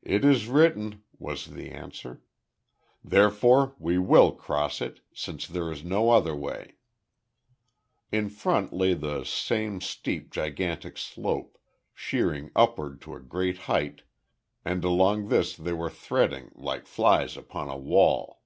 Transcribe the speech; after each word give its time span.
"It 0.00 0.24
is 0.24 0.46
written," 0.48 1.02
was 1.18 1.48
the 1.48 1.70
answer. 1.70 2.22
"Therefore 3.04 3.76
we 3.78 3.98
will 3.98 4.32
cross 4.32 4.80
it, 4.80 5.00
since 5.12 5.46
there 5.46 5.70
is 5.70 5.84
no 5.84 6.12
other 6.12 6.34
way." 6.34 6.76
In 8.10 8.30
front 8.30 8.72
lay 8.72 8.94
the 8.94 9.22
same 9.24 9.82
steep 9.82 10.30
gigantic 10.30 10.96
slope, 10.96 11.58
sheering 11.92 12.52
upward 12.56 13.02
to 13.02 13.14
a 13.16 13.20
great 13.20 13.58
height, 13.68 14.00
and 14.64 14.82
along 14.82 15.28
this 15.28 15.54
they 15.54 15.74
were 15.74 15.90
threading, 15.90 16.50
like 16.54 16.86
flies 16.86 17.36
upon 17.36 17.68
a 17.68 17.76
wall. 17.76 18.40